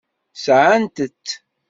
Sɛant-t. 0.43 1.27